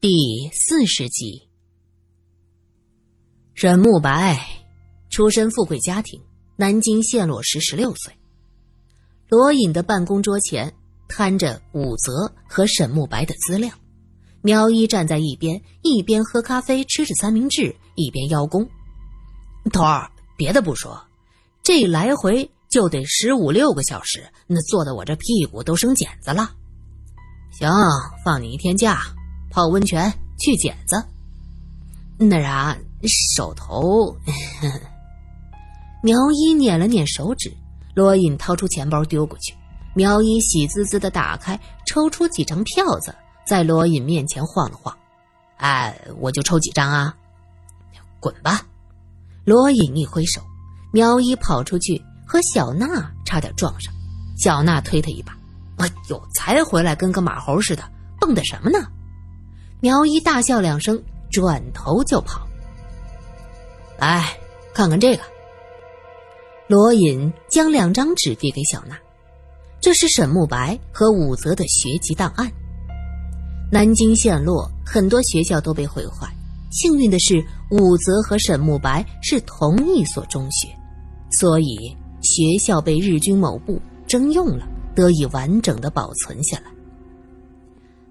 [0.00, 1.48] 第四十集，
[3.54, 4.38] 沈慕白
[5.10, 6.22] 出身富贵家庭，
[6.54, 8.14] 南京陷落时十六岁。
[9.28, 10.72] 罗隐的办公桌前
[11.08, 13.74] 摊着武则和沈慕白的资料，
[14.40, 18.70] 苗一站在一边，一边喝咖啡，吃着三明治，一边邀功。
[19.72, 20.96] 头儿，别的不说，
[21.64, 26.52] 这来回就得十五六个小时，那坐的我这屁股都生茧子了。
[27.50, 27.68] 行，
[28.24, 29.02] 放你一天假。
[29.50, 31.04] 泡温泉去剪子，
[32.18, 32.76] 那啥
[33.36, 34.16] 手头。
[36.02, 37.52] 苗一捻了捻手指，
[37.94, 39.54] 罗隐掏出钱包丢过去，
[39.94, 44.96] 苗一喜滋滋的打开，抽出几张票子，在罗隐面前晃了晃。
[45.56, 47.16] 哎，我就抽几张啊！
[48.20, 48.62] 滚吧！
[49.44, 50.40] 罗隐一挥手，
[50.92, 53.92] 苗一跑出去和小娜差点撞上，
[54.36, 55.36] 小娜推他一把
[55.78, 57.82] ：“哎呦，才回来跟个马猴似的，
[58.20, 58.78] 蹦跶什么呢？”
[59.80, 61.00] 苗一大笑两声，
[61.30, 62.44] 转头就跑。
[63.96, 64.36] 来，
[64.74, 65.22] 看看这个。
[66.66, 68.98] 罗隐将两张纸递给小娜，
[69.80, 72.50] 这是沈慕白和武则的学籍档案。
[73.70, 76.28] 南京陷落，很多学校都被毁坏。
[76.70, 80.68] 幸运的是，武则和沈慕白是同一所中学，
[81.38, 86.64] 所以学校被日军某部征用了，得以完整的保存下来。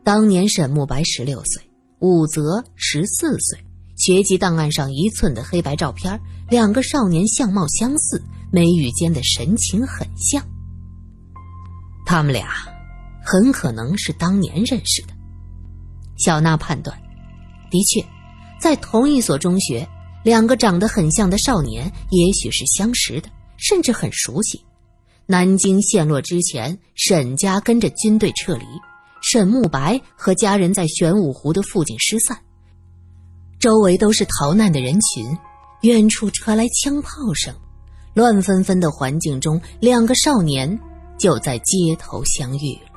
[0.08, 1.62] 当年沈慕白十六岁，
[2.00, 3.60] 武则十四岁，
[3.98, 6.18] 学籍档案上一寸的黑白照片，
[6.50, 10.42] 两个少年相貌相似，眉宇间的神情很像。
[12.06, 12.48] 他们俩
[13.22, 15.10] 很可能是当年认识的。
[16.18, 16.98] 小娜判断，
[17.70, 18.02] 的确，
[18.62, 19.86] 在同一所中学，
[20.24, 23.28] 两个长得很像的少年，也许是相识的，
[23.58, 24.64] 甚至很熟悉。
[25.26, 28.64] 南京陷落之前，沈家跟着军队撤离。
[29.30, 32.38] 沈慕白和家人在玄武湖的附近失散，
[33.60, 35.38] 周围都是逃难的人群，
[35.82, 37.54] 远处传来枪炮声，
[38.14, 40.80] 乱纷纷的环境中，两个少年
[41.20, 42.90] 就在街头相遇了。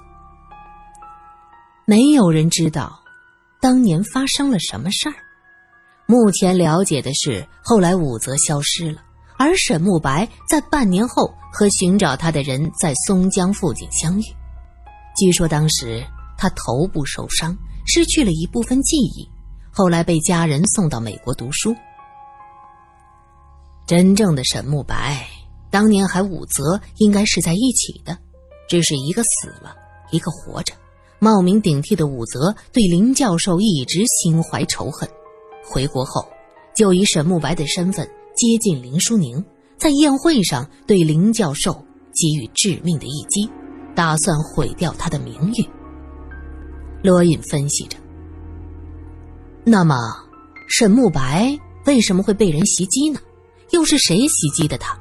[1.84, 3.00] 没有人知道
[3.60, 5.14] 当年发生了什么事儿。
[6.06, 9.02] 目前了解的是，后来武则消失了，
[9.36, 14.24] 而沈慕白在半年后和寻找他的人在松江附近相遇。
[15.16, 16.06] 据说当时
[16.40, 17.54] 他头部受伤，
[17.86, 19.28] 失去了一部分记忆，
[19.70, 21.76] 后来被家人送到美国读书。
[23.86, 25.28] 真正的沈慕白，
[25.70, 28.16] 当年还武则应该是在一起的，
[28.70, 29.76] 只是一个死了，
[30.10, 30.72] 一个活着。
[31.18, 35.06] 冒名顶替的武则对林教授一直心怀仇恨，
[35.62, 36.26] 回国后
[36.74, 39.44] 就以沈慕白的身份接近林淑宁，
[39.76, 41.74] 在宴会上对林教授
[42.14, 43.46] 给予致命的一击。
[43.92, 45.79] 打算毁掉他的名誉。
[47.02, 47.96] 罗隐分析着。
[49.64, 49.96] 那么，
[50.68, 53.20] 沈慕白为什么会被人袭击呢？
[53.70, 54.98] 又是谁袭击的他？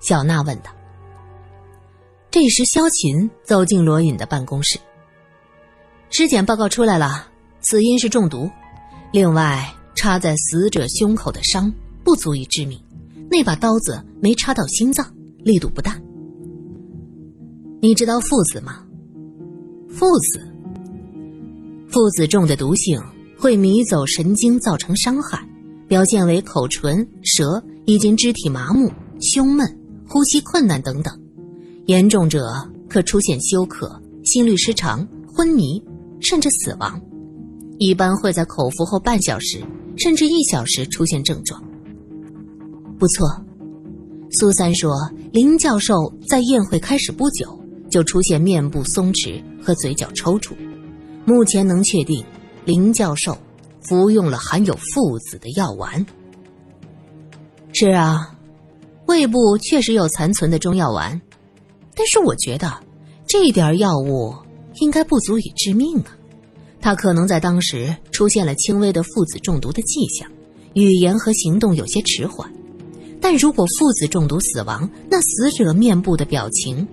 [0.00, 0.74] 小娜问他。
[2.30, 4.78] 这时，萧琴走进罗隐的办公室。
[6.10, 7.28] 尸检报告出来了，
[7.60, 8.50] 死因是中毒。
[9.12, 11.72] 另外，插在死者胸口的伤
[12.04, 12.78] 不足以致命，
[13.30, 15.98] 那把刀子没插到心脏，力度不大。
[17.80, 18.84] 你知道父子吗？
[19.88, 20.46] 父子，
[21.96, 23.00] 附子中的毒性
[23.38, 25.42] 会迷走神经，造成伤害，
[25.88, 29.66] 表现为口唇、舌以及肢体麻木、胸闷、
[30.06, 31.18] 呼吸困难等等。
[31.86, 32.52] 严重者
[32.86, 35.82] 可出现休克、心律失常、昏迷，
[36.20, 37.00] 甚至死亡。
[37.78, 39.64] 一般会在口服后半小时
[39.96, 41.64] 甚至一小时出现症状。
[42.98, 43.26] 不错，
[44.32, 44.92] 苏三说，
[45.32, 47.58] 林教授在宴会开始不久。
[47.88, 50.54] 就出现面部松弛和嘴角抽搐，
[51.26, 52.24] 目前能确定
[52.64, 53.36] 林教授
[53.82, 56.06] 服用了含有附子的药丸。
[57.72, 58.34] 是啊，
[59.06, 61.20] 胃部确实有残存的中药丸，
[61.94, 62.72] 但是我觉得
[63.26, 64.34] 这点药物
[64.80, 66.16] 应该不足以致命啊。
[66.80, 70.30] 他可能在当时出现了轻微的附子中毒的迹象，
[70.74, 72.50] 语言和行动有些迟缓。
[73.20, 76.86] 但如果附子中毒死亡，那死者面部的表情……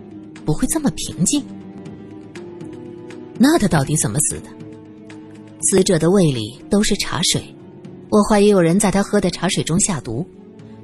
[0.46, 1.42] 不会这么平静。
[3.40, 4.50] 那他到底怎么死的？
[5.62, 7.44] 死者的胃里都是茶水，
[8.10, 10.26] 我怀疑有人在他喝的茶水中下毒，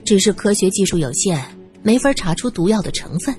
[0.05, 1.43] 只是科学技术有限，
[1.83, 3.35] 没法查出毒药的成分。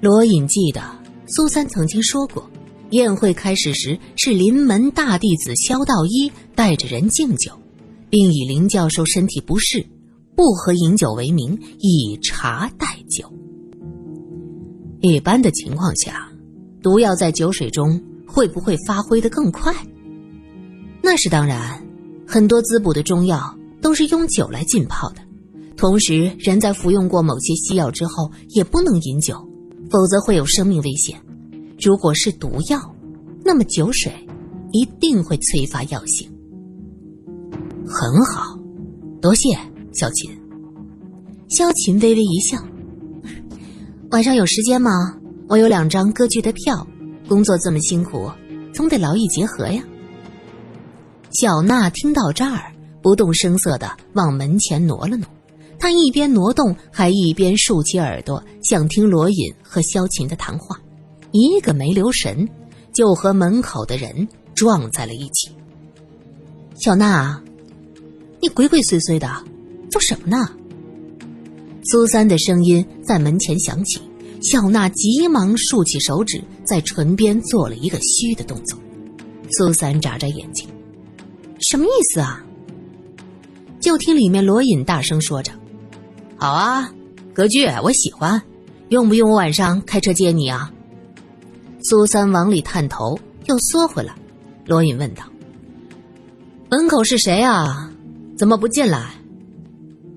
[0.00, 0.82] 罗隐记得
[1.26, 2.50] 苏三曾经说过，
[2.90, 7.52] 宴会开始时是临门大弟子萧道一带着人敬酒，
[8.08, 9.86] 并以林教授身体不适，
[10.34, 13.30] 不喝饮酒为名，以茶代酒。
[15.02, 16.29] 一般的情况下，
[16.82, 19.74] 毒药在酒水中会不会发挥的更快？
[21.02, 21.82] 那是当然，
[22.26, 25.22] 很多滋补的中药都是用酒来浸泡的。
[25.76, 29.34] 同时，人在服用过某些西药之后，也不能饮酒，
[29.90, 31.18] 否则会有生命危险。
[31.80, 32.78] 如果是毒药，
[33.42, 34.12] 那么酒水
[34.72, 36.30] 一定会催发药性。
[37.86, 38.58] 很好，
[39.22, 39.48] 多谢
[39.92, 40.30] 萧琴。
[41.48, 42.62] 萧琴微微一笑
[44.12, 44.90] ：“晚上有时间吗？
[45.50, 46.86] 我有两张歌剧的票。
[47.28, 48.30] 工作这么辛苦，
[48.72, 49.82] 总得劳逸结合呀。”
[51.32, 55.26] 小娜听到这儿，不动声色的往门前挪了挪。
[55.76, 60.80] 她一边挪动，还一边竖起耳朵，想听罗隐和萧琴的谈话。
[61.32, 62.48] 一个没留神，
[62.92, 65.50] 就和门口的人撞在了一起。
[66.76, 67.40] 小娜，
[68.40, 69.28] 你鬼鬼祟祟的，
[69.90, 70.48] 做什么呢？
[71.84, 74.00] 苏三的声音在门前响起。
[74.40, 78.78] 小娜急忙竖起手指，在唇边做了一个虚的动作。
[79.50, 80.66] 苏三眨眨眼睛，
[81.60, 82.42] 什么意思啊？
[83.80, 85.52] 就听里面罗隐大声说着。
[86.36, 86.92] 好啊，
[87.34, 88.40] 格局我喜欢，
[88.88, 90.72] 用不用我晚上开车接你啊？
[91.82, 94.14] 苏三往里探头，又缩回来。
[94.66, 95.24] 罗隐问道
[96.70, 97.90] ：“门口是谁啊？
[98.38, 99.14] 怎么不进来？”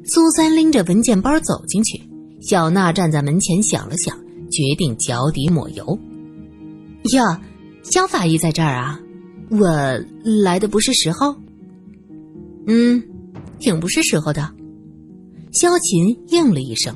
[0.06, 2.02] 苏三拎着文件包走进去，
[2.46, 4.18] 小娜站在门前想了想，
[4.52, 5.98] 决定脚底抹油。
[7.14, 7.42] 呀，
[7.84, 9.00] 肖法医在这儿啊？
[9.50, 9.68] 我
[10.44, 11.36] 来的不是时候？
[12.68, 13.02] 嗯，
[13.60, 14.50] 挺不是时候的。
[15.52, 16.94] 萧琴应了一声：“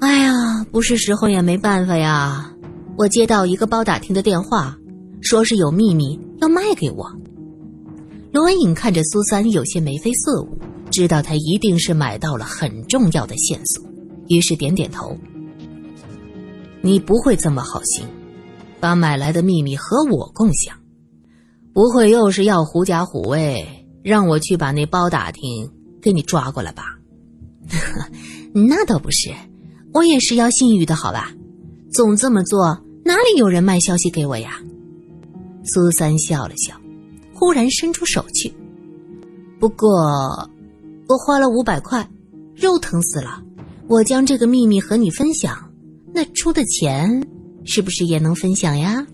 [0.00, 2.52] 哎呀，不是时候也没办法呀。
[2.96, 4.76] 我接到一个包打听的电话，
[5.20, 7.10] 说是有秘密要卖给我。”
[8.32, 10.58] 罗颖看着苏三有些眉飞色舞，
[10.90, 13.84] 知道他一定是买到了很重要的线索，
[14.36, 15.16] 于是点点头
[16.80, 18.06] ：“你不会这么好心，
[18.80, 20.76] 把买来的秘密和我共享？
[21.72, 23.66] 不会又是要狐假虎威，
[24.02, 25.70] 让我去把那包打听
[26.00, 26.98] 给你抓过来吧？”
[28.52, 29.30] 那倒不是，
[29.92, 31.32] 我也是要信誉的，好吧？
[31.92, 34.58] 总这么做，哪里有人卖消息给我呀？
[35.64, 36.74] 苏三笑了笑，
[37.34, 38.52] 忽然伸出手去。
[39.60, 39.88] 不过，
[41.08, 42.10] 我花了五百块，
[42.54, 43.42] 肉疼死了。
[43.88, 45.70] 我将这个秘密和你分享，
[46.14, 47.26] 那出的钱
[47.64, 49.06] 是不是也能分享呀？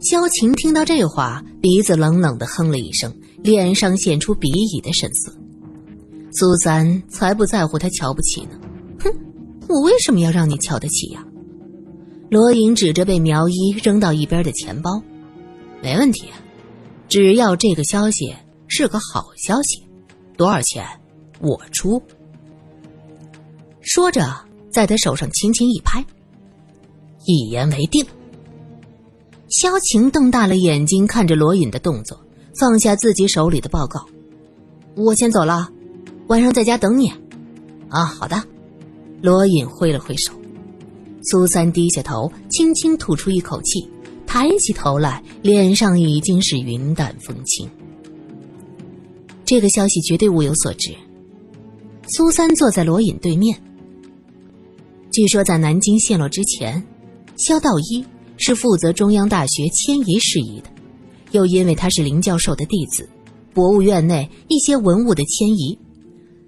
[0.00, 5.34] 萧晴听到这话，鼻子冷冷的哼了一声，脸上现出鄙夷的神色。
[6.32, 8.60] 苏三才不在乎他瞧不起呢，
[9.00, 9.10] 哼，
[9.68, 11.24] 我为什么要让你瞧得起呀？
[12.28, 15.00] 罗隐指着被苗一扔到一边的钱包，
[15.80, 16.26] 没问题，
[17.08, 18.34] 只要这个消息
[18.66, 19.86] 是个好消息，
[20.36, 20.84] 多少钱
[21.40, 22.02] 我出。
[23.94, 24.28] 说着，
[24.72, 26.04] 在他手上轻轻一拍，
[27.26, 28.04] 一言为定。
[29.48, 32.20] 萧晴瞪大了眼睛看着罗隐的动作，
[32.58, 34.04] 放下自己手里的报告，
[34.96, 35.70] 我先走了。
[36.26, 37.08] 晚上在家等你，
[37.88, 38.42] 啊，好的。
[39.22, 40.32] 罗隐挥了挥手，
[41.22, 43.88] 苏三低下头，轻轻吐出一口气，
[44.26, 47.70] 抬起头来，脸上已经是云淡风轻。
[49.44, 50.92] 这个消息绝对物有所值。
[52.08, 53.56] 苏三坐在罗隐对面。
[55.14, 56.82] 据说在南京陷落之前，
[57.36, 58.04] 萧道一
[58.36, 60.68] 是负责中央大学迁移事宜的，
[61.30, 63.08] 又因为他是林教授的弟子，
[63.52, 65.78] 博物院内一些文物的迁移。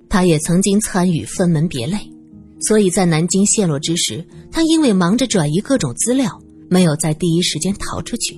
[0.09, 1.97] 他也曾经参与分门别类，
[2.59, 6.29] 所以在南京陷落之时，他因为忙着转移各种资料，
[6.69, 8.37] 没有在第一时间逃出去。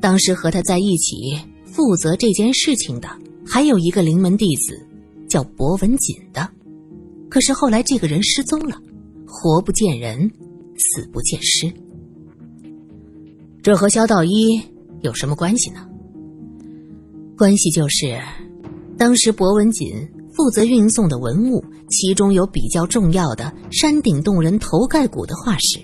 [0.00, 3.10] 当时和他在一起负责这件事情的，
[3.46, 4.80] 还有一个灵门弟子，
[5.28, 6.48] 叫博文锦的。
[7.28, 8.80] 可是后来这个人失踪了，
[9.28, 10.28] 活不见人，
[10.76, 11.72] 死不见尸。
[13.62, 14.60] 这和萧道一
[15.02, 15.86] 有什么关系呢？
[17.36, 18.18] 关系就是，
[18.96, 19.88] 当时博文锦。
[20.30, 25.80] 负责运送的文物，其中有比较重要的山顶洞人头盖骨的化石。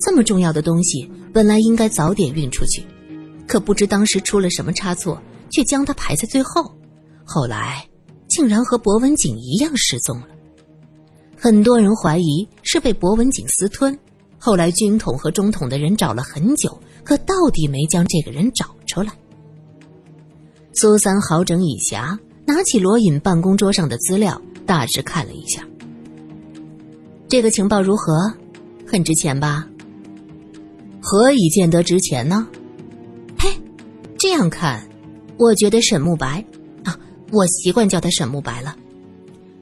[0.00, 2.82] 这么重要的东西，本来应该早点运出去，
[3.46, 6.64] 可不知当时出了什么差错，却将它排在最后。
[7.24, 7.86] 后来，
[8.28, 10.26] 竟然和博文锦一样失踪了。
[11.36, 13.98] 很多人怀疑是被博文景私吞。
[14.38, 19.12] 后来，军统和中统的人找了很久，可到底没将这个人找出来。
[20.74, 22.18] 苏三好整以暇。
[22.48, 25.66] 拿起罗隐办公桌上的资料，大致看了一下。
[27.26, 28.32] 这个情报如何？
[28.86, 29.66] 很值钱吧？
[31.02, 32.46] 何以见得值钱呢？
[33.36, 33.50] 嘿，
[34.16, 34.88] 这样看，
[35.36, 36.44] 我觉得沈慕白
[36.84, 36.96] 啊，
[37.32, 38.76] 我习惯叫他沈慕白了，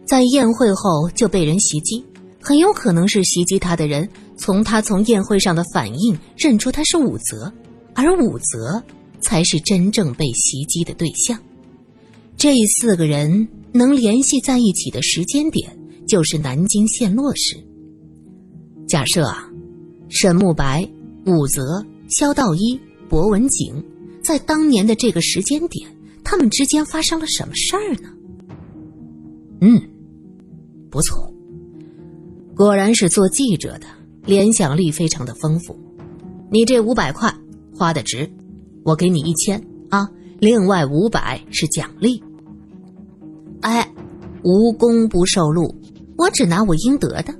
[0.06, 2.04] 在宴会后就被人袭击，
[2.40, 7.52] 很有可能是袭击他的人从他从宴会上的反应认出他是武则，
[7.94, 8.82] 而武则
[9.20, 11.38] 才是真正被袭击的对象。
[12.36, 15.74] 这四个人能联系在一起的时间点，
[16.06, 17.56] 就是南京陷落时。
[18.86, 19.48] 假设啊，
[20.10, 20.86] 沈慕白、
[21.24, 23.82] 武则、萧道一、博文景，
[24.22, 25.88] 在当年的这个时间点，
[26.22, 28.10] 他们之间发生了什么事儿呢？
[29.60, 29.80] 嗯，
[30.94, 31.28] 不错，
[32.54, 33.86] 果然是做记者的，
[34.24, 35.76] 联想力非常的丰富。
[36.52, 37.34] 你这五百块
[37.76, 38.30] 花的值，
[38.84, 39.60] 我给你一千
[39.90, 40.08] 啊，
[40.38, 42.22] 另外五百是奖励。
[43.62, 43.92] 哎，
[44.44, 45.74] 无功不受禄，
[46.16, 47.34] 我只拿我应得的。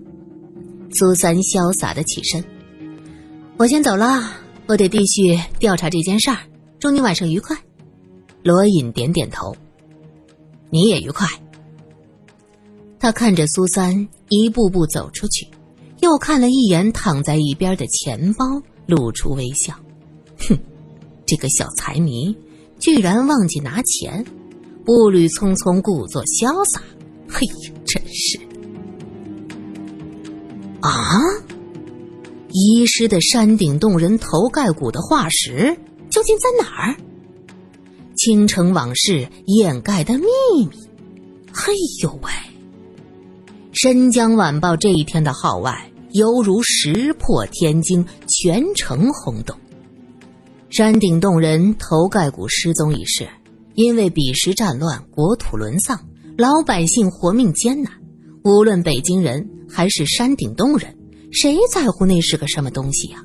[0.90, 2.44] 苏三潇洒的起身，
[3.56, 4.32] 我先走了，
[4.66, 6.38] 我得继续调查这件事儿。
[6.80, 7.56] 祝你晚上愉快。
[8.42, 9.54] 罗隐点点头，
[10.70, 11.28] 你也愉快。
[13.04, 15.46] 他看着苏三一步步走出去，
[16.00, 18.46] 又看了一眼躺在一边的钱包，
[18.87, 19.75] 露出微笑。
[20.38, 20.58] 哼，
[21.26, 22.34] 这个小财迷
[22.78, 24.25] 居然忘记拿钱。
[24.87, 26.82] 步履匆匆，故作潇洒。
[27.28, 28.40] 嘿呀，真是
[30.80, 31.20] 啊！
[32.52, 35.76] 遗失的山顶洞人头盖骨的化石
[36.08, 36.96] 究竟在哪儿？
[38.16, 40.25] 倾城往事掩盖的秘
[40.70, 40.78] 密。
[41.52, 42.30] 嘿呦喂！
[43.75, 49.57] 申江晚报这一天的号外犹如石破天惊，全城轰动。
[50.71, 53.28] 山顶洞人头盖骨失踪一事。
[53.75, 55.99] 因为彼时战乱，国土沦丧，
[56.38, 57.93] 老百姓活命艰难。
[58.45, 60.97] 无论北京人还是山顶洞人，
[61.33, 63.25] 谁在乎那是个什么东西呀？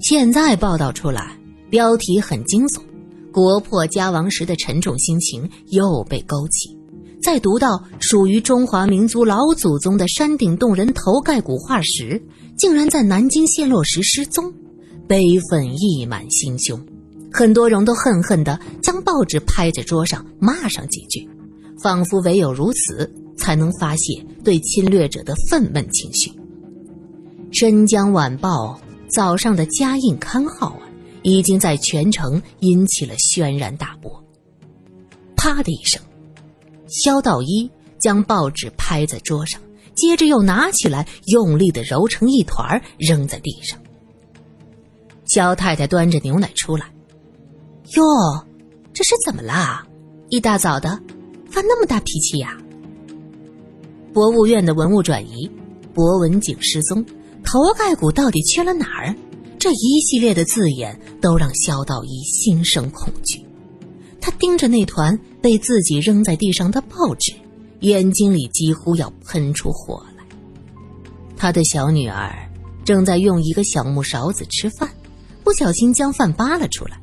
[0.00, 1.38] 现在报道出来，
[1.70, 2.82] 标题很惊悚，
[3.30, 6.76] 国破家亡时的沉重心情又被勾起。
[7.22, 12.20] 在读到属于中华民族老祖宗的山顶洞人头盖骨化石，
[12.56, 14.52] 竟然在南京陷落时失踪，
[15.06, 16.80] 悲愤溢满心胸。
[17.32, 21.28] 很多人都恨恨地将报纸拍在桌上，骂上几句，
[21.82, 26.30] 仿佛唯有如此才能发泄对侵略者的愤懑情绪。
[27.52, 28.80] 《申江晚报》
[29.14, 30.82] 早上的加印刊号啊，
[31.22, 34.10] 已经在全城引起了轩然大波。
[35.36, 36.00] 啪的一声，
[36.90, 39.60] 肖道一将报纸拍在桌上，
[39.94, 43.78] 接着又拿起来，用力地揉成一团，扔在地上。
[45.26, 46.86] 肖太太端着牛奶出来。
[47.96, 48.02] 哟，
[48.92, 49.86] 这是怎么啦？
[50.28, 51.00] 一大早的，
[51.48, 52.56] 发那么大脾气呀？
[54.12, 55.48] 博物院的文物转移，
[55.94, 57.04] 博文景失踪，
[57.44, 59.14] 头盖骨到底去了哪儿？
[59.58, 63.44] 这一系列的字眼都让肖道一心生恐惧。
[64.20, 67.32] 他盯着那团被自己扔在地上的报纸，
[67.80, 70.24] 眼睛里几乎要喷出火来。
[71.36, 72.48] 他的小女儿
[72.84, 74.88] 正在用一个小木勺子吃饭，
[75.42, 77.00] 不小心将饭扒了出来。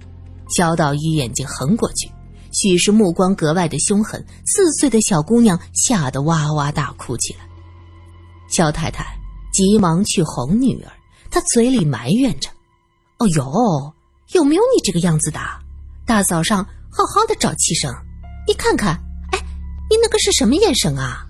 [0.56, 2.10] 萧道一眼睛横过去，
[2.54, 4.24] 许是目光格外的凶狠。
[4.46, 7.40] 四岁的小姑娘吓得哇哇大哭起来。
[8.50, 9.06] 肖太太
[9.52, 10.92] 急忙去哄女儿，
[11.30, 12.50] 她嘴里埋怨着
[13.20, 13.94] ：“哦呦，
[14.34, 15.40] 有没有你这个样子的？
[16.06, 16.66] 大早上
[16.98, 17.94] 好好的找气生，
[18.48, 18.96] 你看看，
[19.32, 19.40] 哎，
[19.88, 21.28] 你那个是什么眼神啊？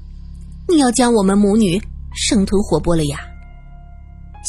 [0.65, 1.77] 你要将我们母女
[2.13, 3.19] 生吞活剥了呀！”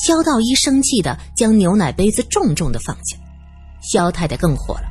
[0.07, 3.17] 萧道一生气的将牛奶杯子重重的放下。
[3.83, 4.85] 萧太太更火了：“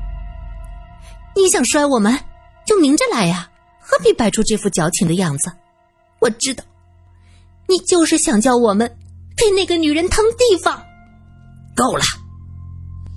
[1.34, 2.19] 你想摔我们，
[2.65, 5.50] 就明着来呀，何必摆出这副矫情的样子？
[6.19, 6.62] 我知道，
[7.69, 8.86] 你就是想叫我们
[9.38, 10.84] 给那个女人腾地方。”
[11.74, 12.03] 够了！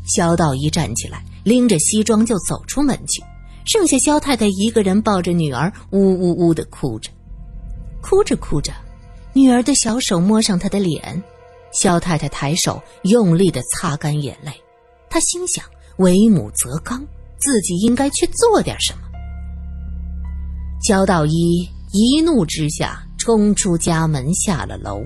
[0.06, 3.22] 萧道一站起来，拎着西装就走出门去，
[3.64, 7.10] 剩下肖太太一个人抱着女儿，呜呜呜的哭着。
[8.02, 8.72] 哭着哭着，
[9.32, 11.22] 女儿的小手摸上她的脸，
[11.72, 14.52] 肖太太抬手用力的擦干眼泪。
[15.08, 15.64] 她心想
[15.98, 17.06] ：“为母则刚，
[17.38, 19.00] 自己应该去做点什么。”
[20.86, 25.02] 肖道一一怒之下冲出家门，下了楼。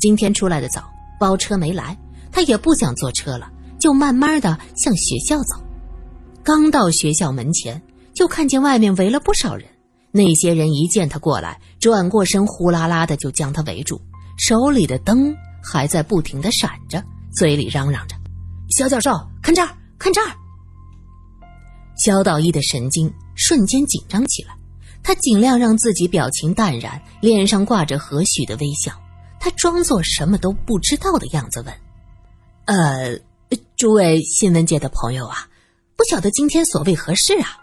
[0.00, 1.94] 今天出来的早，包车没来，
[2.32, 5.62] 他也不想坐车了，就慢慢的向学校走。
[6.42, 7.80] 刚到学校门前，
[8.14, 9.66] 就看见外面围了不少人。
[10.12, 14.00] 那些人一见他过来，转过身，呼啦啦的就将他围住，
[14.38, 18.16] 手里的灯还在不停的闪着，嘴里嚷嚷着。
[18.70, 19.68] 肖教授，看这儿，
[19.98, 20.34] 看这儿！
[21.96, 24.56] 肖道一的神经瞬间紧张起来，
[25.02, 28.92] 他尽量让自己表情淡然，脸上挂着和煦的微笑。
[29.38, 31.74] 他装作什么都不知道的样子问
[32.66, 33.18] ：“呃，
[33.76, 35.46] 诸位新闻界的朋友啊，
[36.00, 37.60] 不晓得今天所谓何事啊？”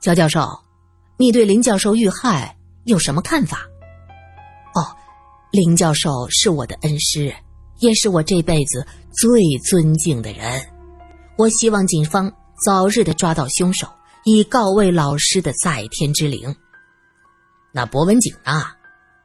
[0.00, 0.58] 肖教授，
[1.18, 3.58] 你对林教授遇害有什么看法？
[4.74, 4.96] 哦，
[5.52, 7.30] 林教授是我的恩师。
[7.80, 10.66] 也是我这辈子最尊敬的人，
[11.36, 12.32] 我希望警方
[12.64, 13.86] 早日的抓到凶手，
[14.24, 16.56] 以告慰老师的在天之灵。
[17.70, 18.62] 那博文景呢？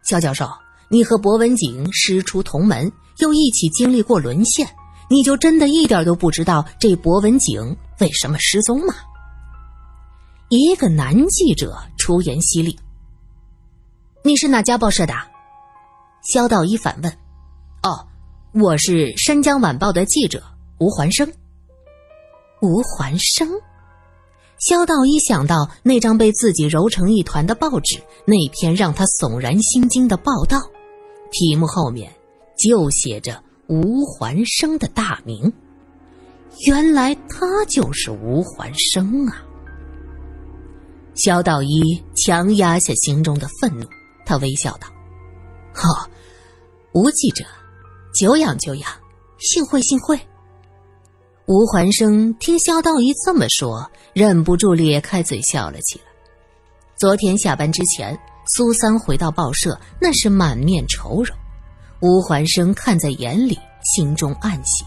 [0.04, 0.52] 肖教授，
[0.90, 4.68] 你和博文景师出同门，又一起经历过沦陷，
[5.14, 8.96] 你就真的一点都不知道这博文景为什么失踪吗？
[10.50, 12.80] 一个男记者出言犀利
[14.26, 15.14] ：“你是哪家报社的？”
[16.28, 17.14] 肖道一反问
[17.84, 18.08] ：“哦，
[18.56, 20.42] 我是山江晚报的记者
[20.80, 21.32] 吴环生。”
[22.60, 23.48] 吴环生，
[24.58, 30.60] 肖道一想到那张被自己揉成一团的报纸，那篇让他悚然心惊的报道，
[31.30, 32.12] 题目后面
[32.58, 35.52] 就写着吴环生的大名，
[36.68, 39.44] 原来他就是吴环生啊！
[41.16, 43.86] 肖道一强压下心中的愤怒，
[44.26, 44.88] 他微笑道
[45.76, 46.10] ：“哦。”
[46.94, 47.44] 吴记者，
[48.14, 48.92] 久仰久仰，
[49.40, 50.20] 幸会幸会。
[51.48, 56.06] 吴环生听肖道一这么说，忍不住咧开嘴笑了起来。
[56.96, 58.18] 昨天下班之前，
[58.56, 61.36] 苏三回到报社，那是满面愁容。
[62.04, 63.58] 吴环生看在眼里，
[63.96, 64.84] 心中暗喜。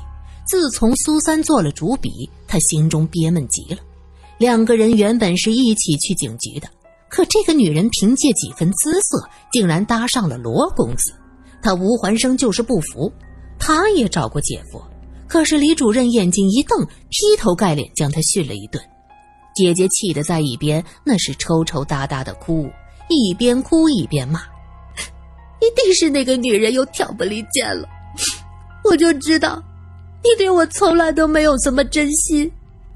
[0.47, 3.81] 自从苏三做了主笔，他心中憋闷极了。
[4.37, 6.69] 两个人原本是一起去警局的，
[7.09, 11.15] 可这个女人凭借几分姿色，竟然搭上了罗公子。
[11.63, 13.11] 他吴环生就是不服，
[13.59, 14.79] 他也找过姐夫，
[15.27, 18.79] 可是李主任眼睛一瞪，劈头盖脸将他训了一顿。
[19.55, 22.69] 姐姐气得在一边那是抽抽搭搭的哭，
[23.09, 24.43] 一边哭一边骂
[25.61, 27.89] ：“一定是那个女人又挑拨离间了，
[28.85, 29.63] 我就知道，
[30.23, 32.45] 你对我从来都没有什么真心，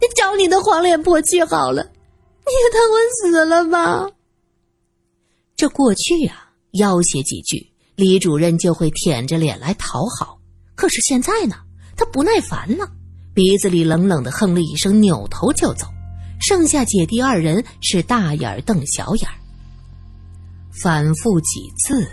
[0.00, 4.11] 你找你的黄脸婆去好了，你也当我死了吧。”
[5.57, 7.67] 这过去啊，要挟几句。
[7.97, 10.38] 李主任就会舔着脸来讨好，
[10.75, 11.57] 可是现在呢，
[11.97, 12.90] 他不耐烦了，
[13.35, 15.87] 鼻子里冷冷的哼了一声，扭头就走。
[16.40, 19.29] 剩下姐弟二人是大眼瞪小眼
[20.83, 22.11] 反复几次，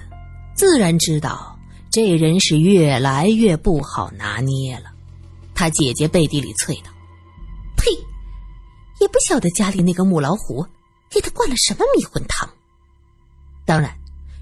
[0.57, 1.57] 自然知道
[1.89, 4.91] 这人是越来越不好拿捏了。
[5.55, 6.91] 他姐姐背地里啐道
[7.77, 7.91] ：“呸！
[8.99, 10.65] 也不晓得家里那个母老虎
[11.09, 12.49] 给他灌了什么迷魂汤。”
[13.65, 13.89] 当然。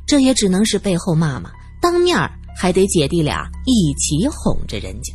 [0.08, 1.52] 这也只能是背后骂骂，
[1.82, 2.16] 当面
[2.56, 5.12] 还得姐弟俩一起哄着人家。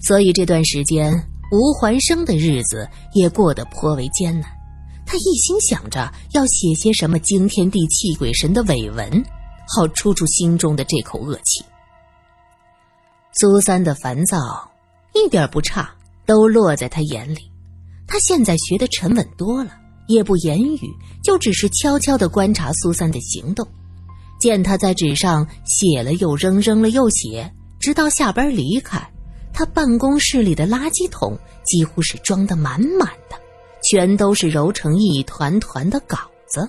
[0.00, 1.12] 所以这段时间，
[1.50, 4.48] 吴环生的日子也过得颇为艰难。
[5.04, 9.20] 他一心想着要写些什么惊天地泣鬼神的伪文，
[9.68, 11.64] 好出出心中的这口恶气。
[13.40, 14.70] 苏三的烦躁
[15.14, 15.90] 一点不差，
[16.26, 17.50] 都落在他眼里。
[18.06, 19.78] 他现在学得沉稳多了。
[20.08, 20.80] 也不言语，
[21.22, 23.66] 就只是悄悄地观察苏三的行动。
[24.38, 29.00] 见他在纸上写了又扔，扔了又写，直到下班离开，
[29.54, 33.36] 他办公室里的垃圾桶几乎是装得满满的，
[33.88, 36.68] 全都是揉成一团团的稿子。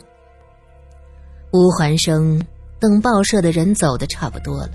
[1.52, 2.40] 吴环生
[2.84, 4.72] 等报社的人走的差不多了，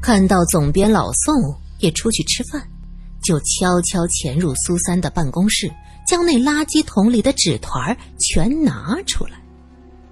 [0.00, 1.34] 看到总编老宋
[1.80, 2.62] 也出去吃饭，
[3.20, 5.68] 就悄悄潜入苏三的办公室。
[6.06, 9.42] 将那垃圾桶里的纸团全拿出来，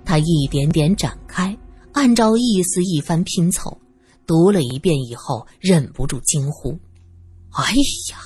[0.04, 1.56] 他一点点展开，
[1.92, 3.80] 按照意思一番拼凑，
[4.26, 6.76] 读了一遍以后，忍不住惊呼
[7.54, 7.74] ：“哎
[8.10, 8.18] 呀，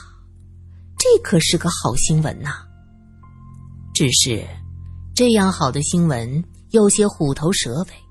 [0.96, 2.52] 这可是个好新闻呐！”
[3.92, 4.42] 只是，
[5.14, 8.07] 这样好的新闻有些虎头蛇尾。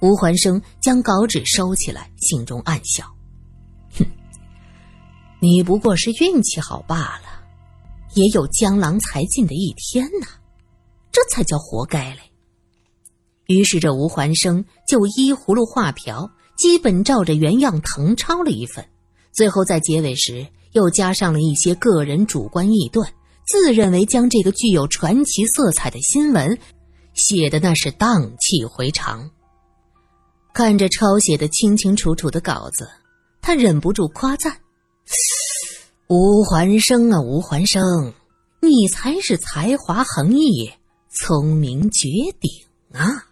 [0.00, 3.04] 吴环生将稿纸收起来，心中暗笑
[3.98, 4.06] ：“哼，
[5.40, 7.40] 你不过是运气好罢了。”
[8.14, 10.26] 也有江郎才尽的一天呐，
[11.12, 12.20] 这才叫活该嘞。
[13.46, 18.84] 于是这吴环生就依葫芦画瓢，基本照着原样誊抄了一份，
[19.32, 23.12] 最后在结尾时又加上了一些个人主观臆断，
[23.46, 26.58] 自认为将这个具有传奇色彩的新闻
[27.14, 29.30] 写的那是荡气回肠。
[30.52, 32.88] 看着抄写的清清楚楚的稿子，
[33.40, 34.56] 他忍不住夸赞。
[36.08, 38.12] 吴环生啊，吴环生，
[38.60, 40.70] 你才是才华横溢、
[41.08, 42.08] 聪明绝
[42.40, 42.50] 顶
[42.92, 43.29] 啊！